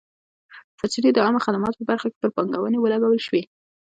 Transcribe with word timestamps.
سرچینې 0.77 1.09
د 1.13 1.17
عامه 1.25 1.39
خدماتو 1.45 1.77
په 1.79 1.85
برخه 1.91 2.07
کې 2.11 2.17
پر 2.21 2.29
پانګونې 2.35 2.77
ولګول 2.79 3.19
شوې. 3.27 3.41